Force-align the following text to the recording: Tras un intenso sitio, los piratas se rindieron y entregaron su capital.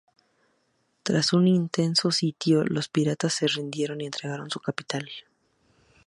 Tras 1.03 1.31
un 1.31 1.47
intenso 1.47 2.09
sitio, 2.09 2.63
los 2.65 2.89
piratas 2.89 3.35
se 3.35 3.45
rindieron 3.45 4.01
y 4.01 4.05
entregaron 4.05 4.49
su 4.49 4.59
capital. 4.59 5.07